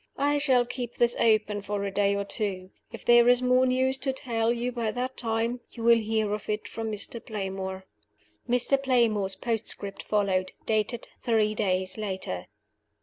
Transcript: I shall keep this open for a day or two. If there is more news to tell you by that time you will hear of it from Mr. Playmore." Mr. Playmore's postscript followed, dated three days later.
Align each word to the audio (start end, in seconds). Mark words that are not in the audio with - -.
I 0.17 0.39
shall 0.39 0.65
keep 0.65 0.95
this 0.95 1.15
open 1.19 1.61
for 1.61 1.83
a 1.83 1.91
day 1.91 2.15
or 2.15 2.23
two. 2.25 2.71
If 2.91 3.05
there 3.05 3.29
is 3.29 3.39
more 3.43 3.67
news 3.67 3.99
to 3.99 4.11
tell 4.11 4.51
you 4.51 4.71
by 4.71 4.89
that 4.89 5.15
time 5.15 5.59
you 5.69 5.83
will 5.83 5.99
hear 5.99 6.33
of 6.33 6.49
it 6.49 6.67
from 6.67 6.91
Mr. 6.91 7.23
Playmore." 7.23 7.85
Mr. 8.49 8.81
Playmore's 8.81 9.35
postscript 9.35 10.01
followed, 10.01 10.53
dated 10.65 11.07
three 11.23 11.53
days 11.53 11.99
later. 11.99 12.47